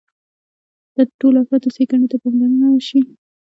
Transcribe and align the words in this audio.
د 0.95 0.97
ټولو 1.19 1.37
افرادو 1.41 1.73
ښېګڼې 1.75 2.07
ته 2.11 2.15
باید 2.21 2.21
پاملرنه 2.23 2.67
وشي. 2.71 3.01